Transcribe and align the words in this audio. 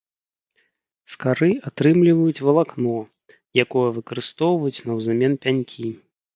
З 1.15 1.19
кары 1.23 1.49
атрымліваюць 1.71 2.43
валакно, 2.47 2.95
якое 3.67 3.87
выкарыстоўваюць 4.01 4.83
наўзамен 4.91 5.41
пянькі. 5.45 5.89